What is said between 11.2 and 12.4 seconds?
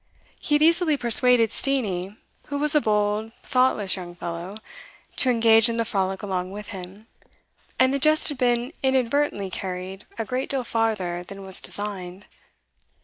than was designed.